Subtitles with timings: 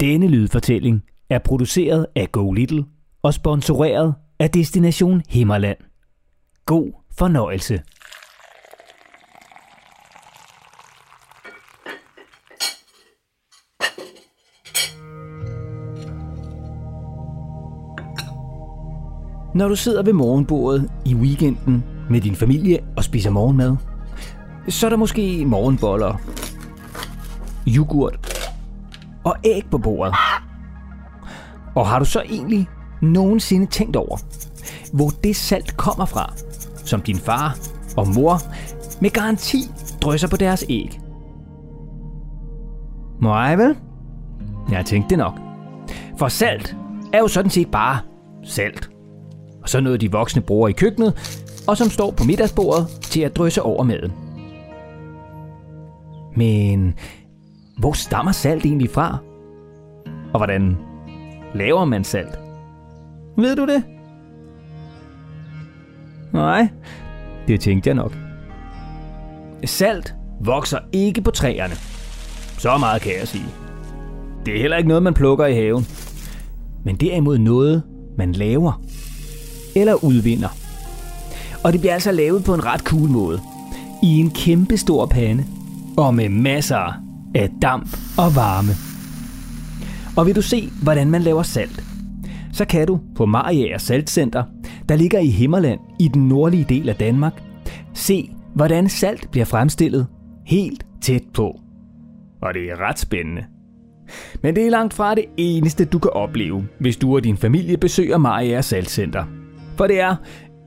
[0.00, 2.84] Denne lydfortælling er produceret af Go Little
[3.22, 5.78] og sponsoreret af Destination Himmerland.
[6.66, 7.82] God fornøjelse.
[19.54, 23.76] Når du sidder ved morgenbordet i weekenden med din familie og spiser morgenmad,
[24.68, 26.20] så er der måske morgenboller,
[27.68, 28.29] yoghurt
[29.24, 30.14] og æg på bordet.
[31.74, 32.68] Og har du så egentlig
[33.02, 34.16] nogensinde tænkt over,
[34.92, 36.32] hvor det salt kommer fra,
[36.84, 37.56] som din far
[37.96, 38.38] og mor
[39.00, 39.58] med garanti
[40.02, 41.00] drysser på deres æg?
[43.22, 43.76] Nej vel?
[44.70, 45.40] Jeg tænkte det nok.
[46.18, 46.76] For salt
[47.12, 47.98] er jo sådan set bare
[48.44, 48.90] salt.
[49.62, 53.36] Og så noget de voksne bruger i køkkenet, og som står på middagsbordet til at
[53.36, 54.12] drysse over maden.
[56.36, 56.94] Men
[57.80, 59.18] hvor stammer salt egentlig fra?
[60.32, 60.76] Og hvordan
[61.54, 62.38] laver man salt?
[63.36, 63.84] Ved du det?
[66.32, 66.68] Nej,
[67.48, 68.16] det tænkte jeg nok.
[69.64, 71.74] Salt vokser ikke på træerne.
[72.58, 73.46] Så meget kan jeg sige.
[74.46, 75.86] Det er heller ikke noget, man plukker i haven.
[76.84, 77.82] Men derimod noget,
[78.18, 78.82] man laver.
[79.76, 80.48] Eller udvinder.
[81.64, 83.40] Og det bliver altså lavet på en ret cool måde.
[84.02, 85.44] I en kæmpe stor pande.
[85.96, 88.72] Og med masser af damp og varme.
[90.16, 91.84] Og vil du se, hvordan man laver salt,
[92.52, 94.44] så kan du på Mariager Saltcenter,
[94.88, 97.42] der ligger i Himmerland i den nordlige del af Danmark,
[97.94, 100.06] se, hvordan salt bliver fremstillet
[100.46, 101.60] helt tæt på.
[102.42, 103.44] Og det er ret spændende.
[104.42, 107.76] Men det er langt fra det eneste, du kan opleve, hvis du og din familie
[107.76, 109.24] besøger Mariager Saltcenter.
[109.76, 110.16] For det er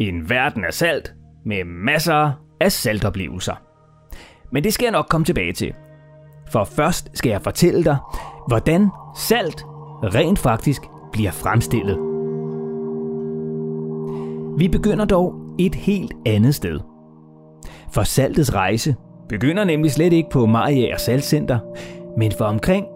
[0.00, 1.14] en verden af salt
[1.46, 3.54] med masser af saltoplevelser.
[4.52, 5.72] Men det skal jeg nok komme tilbage til.
[6.48, 7.96] For først skal jeg fortælle dig,
[8.48, 9.64] hvordan salt
[10.02, 11.98] rent faktisk bliver fremstillet.
[14.58, 16.80] Vi begynder dog et helt andet sted.
[17.92, 18.94] For saltets rejse
[19.28, 21.58] begynder nemlig slet ikke på Mariager Saltcenter,
[22.18, 22.86] men for omkring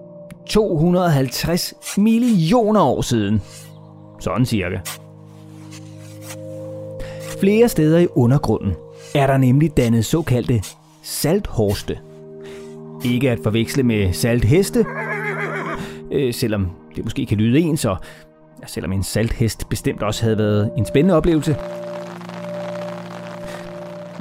[0.47, 3.43] 250 millioner år siden.
[4.21, 4.78] Sådan cirka.
[7.41, 8.75] Flere steder i undergrunden
[9.15, 10.62] er der nemlig dannet såkaldte
[11.03, 11.99] salthorste.
[13.05, 14.87] Ikke at forveksle med saltheste,
[16.12, 17.97] øh, selvom det måske kan lyde ens, og
[18.62, 21.56] ja, selvom en salthest bestemt også havde været en spændende oplevelse.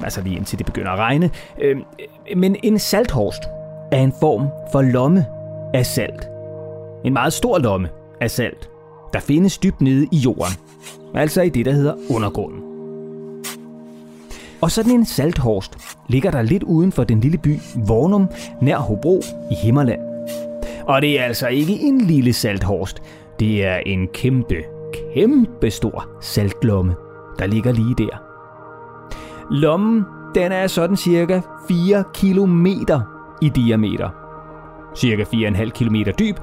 [0.03, 1.29] Altså lige indtil det begynder at regne.
[1.62, 1.78] Øh,
[2.35, 3.44] men en salthorst
[3.91, 5.25] er en form for lomme
[5.73, 6.28] af salt.
[7.06, 7.90] En meget stor lomme
[8.22, 8.69] af salt,
[9.13, 10.53] der findes dybt nede i jorden.
[11.16, 12.69] Altså i det, der hedder undergrunden.
[14.62, 15.78] Og sådan en salthorst
[16.08, 18.30] ligger der lidt uden for den lille by Vornum
[18.62, 19.22] nær Hobro
[19.52, 20.02] i Himmerland.
[20.88, 23.02] Og det er altså ikke en lille salthorst.
[23.40, 24.56] Det er en kæmpe,
[25.14, 26.96] kæmpe stor saltlomme,
[27.40, 28.24] der ligger lige der.
[29.52, 30.06] Lommen,
[30.36, 32.68] den er sådan cirka 4 km
[33.41, 34.09] i diameter.
[34.96, 36.36] Cirka 4,5 km dyb,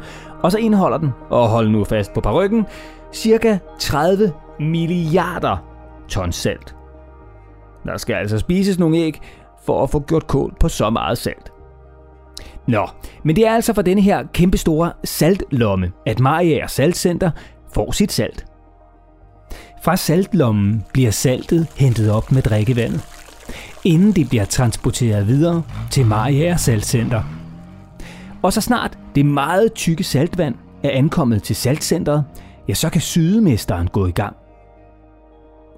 [0.42, 2.66] og så indeholder den, og hold nu fast på parryggen,
[3.12, 5.56] cirka 30 milliarder
[6.08, 6.75] ton salt.
[7.86, 9.20] Der skal altså spises nogle æg
[9.64, 11.52] for at få gjort kål på så meget salt.
[12.66, 12.88] Nå,
[13.24, 17.30] men det er altså fra denne her kæmpestore saltlomme, at Mariager Saltcenter
[17.72, 18.46] får sit salt.
[19.82, 23.00] Fra saltlommen bliver saltet hentet op med drikkevandet,
[23.84, 27.22] inden det bliver transporteret videre til Mariager Saltcenter.
[28.42, 32.24] Og så snart det meget tykke saltvand er ankommet til saltcenteret,
[32.68, 34.36] ja, så kan sydemesteren gå i gang.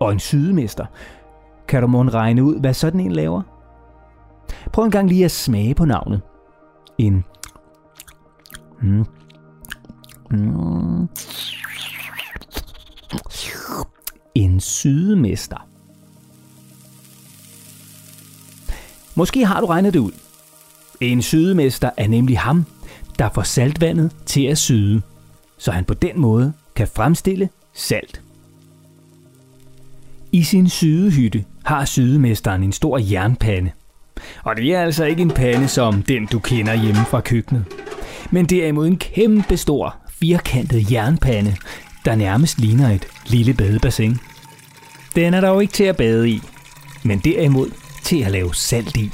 [0.00, 0.86] Og en sydemester,
[1.68, 3.42] kan du måske regne ud, hvad sådan en laver?
[4.72, 6.20] Prøv en gang lige at smage på navnet.
[6.98, 7.24] En...
[8.82, 9.04] Mm.
[10.30, 11.08] Mm.
[14.34, 15.68] En sydemester.
[19.14, 20.12] Måske har du regnet det ud.
[21.00, 22.64] En sydemester er nemlig ham,
[23.18, 25.02] der får saltvandet til at syde,
[25.58, 28.22] så han på den måde kan fremstille salt.
[30.32, 33.70] I sin sydehytte har sydemesteren en stor jernpande.
[34.42, 37.64] Og det er altså ikke en pande som den, du kender hjemme fra køkkenet.
[38.30, 41.56] Men derimod en kæmpe stor, firkantet jernpande,
[42.04, 44.18] der nærmest ligner et lille badebassin.
[45.16, 46.40] Den er dog ikke til at bade i,
[47.02, 47.70] men derimod
[48.04, 49.10] til at lave salt i.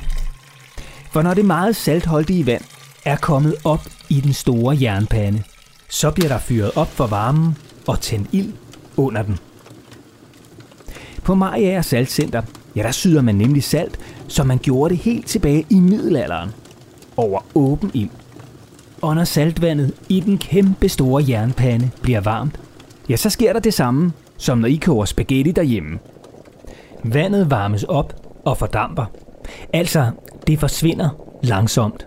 [1.10, 2.64] For når det meget saltholdige vand
[3.05, 5.43] er kommet op i den store jernpande,
[5.88, 7.56] så bliver der fyret op for varmen
[7.87, 8.52] og tændt ild
[8.96, 9.38] under den.
[11.25, 12.43] På Mariager Saltcenter,
[12.76, 13.99] ja der syder man nemlig salt,
[14.29, 16.50] som man gjorde det helt tilbage i middelalderen.
[17.17, 18.11] Over åben ild.
[19.03, 22.61] Og når saltvandet i den kæmpe store jernpande bliver varmt,
[23.09, 25.99] ja, så sker der det samme, som når I koger spaghetti derhjemme.
[27.05, 29.05] Vandet varmes op og fordamper.
[29.73, 30.11] Altså,
[30.47, 31.09] det forsvinder
[31.43, 32.06] langsomt.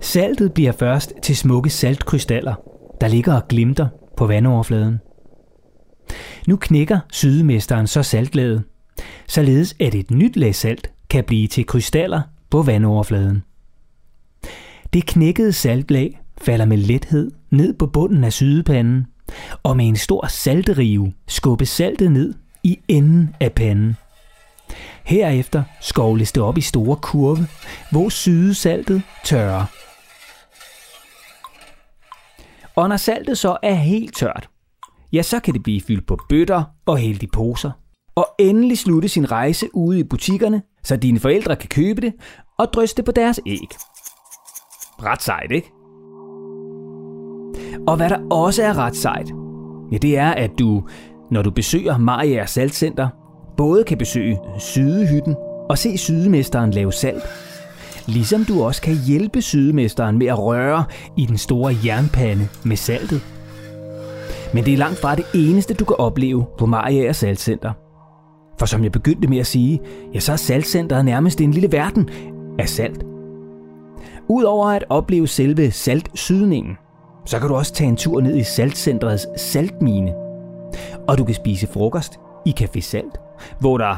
[0.00, 2.54] Saltet bliver først til smukke saltkrystaller,
[3.00, 3.86] der ligger og glimter
[4.16, 5.00] på vandoverfladen.
[6.48, 8.64] Nu knækker sydemesteren så saltlaget,
[9.26, 13.42] således at et nyt lag salt kan blive til krystaller på vandoverfladen.
[14.92, 19.06] Det knækkede saltlag falder med lethed ned på bunden af sydepanden,
[19.62, 23.96] og med en stor salterive skubbes saltet ned i enden af panden.
[25.04, 27.46] Herefter skovles det op i store kurve,
[27.90, 29.64] hvor sydesaltet tørrer.
[32.76, 34.48] Og når saltet så er helt tørt,
[35.12, 37.70] ja, så kan det blive fyldt på bøtter og hældt i poser.
[38.16, 42.12] Og endelig slutte sin rejse ude i butikkerne, så dine forældre kan købe det
[42.58, 43.68] og drysse på deres æg.
[45.02, 45.72] Ret sejt, ikke?
[47.86, 49.30] Og hvad der også er ret sejt,
[49.92, 50.88] ja, det er, at du,
[51.30, 53.08] når du besøger Maria Saltcenter,
[53.56, 55.36] både kan besøge Sydehytten
[55.70, 57.22] og se sydemesteren lave salt.
[58.06, 60.84] Ligesom du også kan hjælpe sydemesteren med at røre
[61.16, 63.37] i den store jernpande med saltet.
[64.54, 67.72] Men det er langt fra det eneste, du kan opleve på Mariager Saltcenter.
[68.58, 69.80] For som jeg begyndte med at sige,
[70.14, 72.08] ja, så er saltcenteret nærmest en lille verden
[72.58, 73.04] af salt.
[74.28, 76.76] Udover at opleve selve saltsydningen,
[77.26, 80.14] så kan du også tage en tur ned i saltcentrets saltmine.
[81.08, 83.20] Og du kan spise frokost i Café Salt,
[83.60, 83.96] hvor der,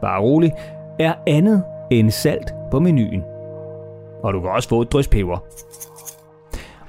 [0.00, 0.52] bare rolig,
[0.98, 3.22] er andet end salt på menuen.
[4.22, 5.38] Og du kan også få et drys peber.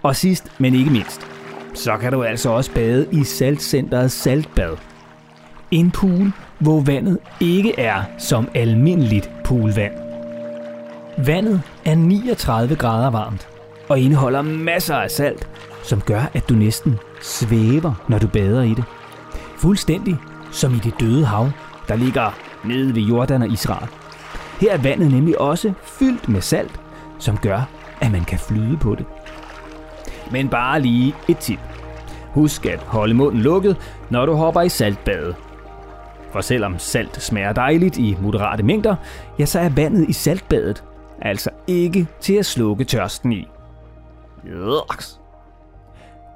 [0.04, 1.37] Og sidst, men ikke mindst,
[1.78, 4.78] så kan du altså også bade i Saltcenterets saltbad.
[5.72, 9.94] En pool, hvor vandet ikke er som almindeligt poolvand.
[11.26, 13.48] Vandet er 39 grader varmt
[13.90, 15.48] og indeholder masser af salt,
[15.84, 18.84] som gør, at du næsten svæver, når du bader i det.
[19.58, 20.18] Fuldstændig
[20.52, 21.50] som i det døde hav,
[21.88, 22.32] der ligger
[22.64, 23.88] nede ved Jordan og Israel.
[24.62, 26.80] Her er vandet nemlig også fyldt med salt,
[27.20, 27.70] som gør,
[28.02, 29.06] at man kan flyde på det.
[30.32, 31.60] Men bare lige et tip.
[32.32, 33.78] Husk at holde munden lukket,
[34.10, 35.36] når du hopper i saltbadet.
[36.32, 38.96] For selvom salt smager dejligt i moderate mængder,
[39.40, 40.84] ja, så er vandet i saltbadet
[41.22, 43.48] altså ikke til at slukke tørsten i.
[44.48, 45.20] Yucks.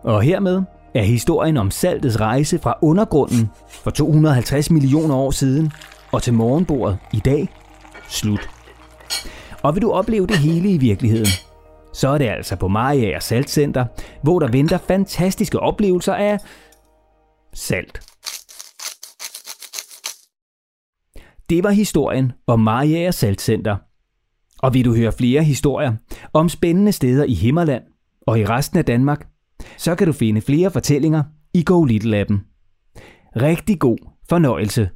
[0.04, 0.62] Og hermed
[0.96, 5.72] er historien om saltets rejse fra undergrunden for 250 millioner år siden
[6.12, 7.50] og til morgenbordet i dag
[8.10, 8.50] slut.
[9.62, 11.28] Og vil du opleve det hele i virkeligheden,
[11.94, 13.86] så er det altså på Maria Saltcenter,
[14.24, 16.38] hvor der venter fantastiske oplevelser af
[17.54, 18.02] salt.
[21.50, 23.78] Det var historien om Maria Saltcenter.
[24.60, 25.94] Og vil du høre flere historier
[26.34, 27.84] om spændende steder i Himmerland
[28.22, 29.28] og i resten af Danmark,
[29.78, 31.24] så kan du finde flere fortællinger
[31.54, 32.42] i Go Little appen.
[33.36, 33.98] Rigtig god
[34.30, 34.90] fornøjelse